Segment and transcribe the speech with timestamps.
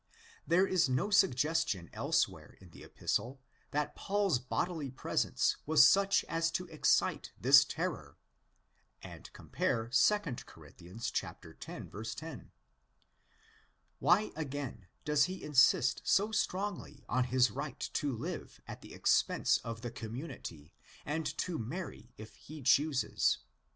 [0.47, 6.49] There is no suggestion elsewhere in the Epistle that Paul's bodily presence was such as
[6.53, 8.17] to excite this terror;
[9.03, 10.65] and compare 2 Cor.
[10.65, 11.11] x.
[11.11, 12.51] 10.
[13.99, 19.59] Why, again, does he insist so strongly on his right to live at the expense
[19.59, 20.73] of the community
[21.05, 23.37] and to marry if he chooses?